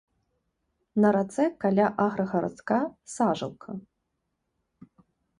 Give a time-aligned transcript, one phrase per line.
[1.03, 2.79] На рацэ каля аграгарадка
[3.17, 3.71] сажалка.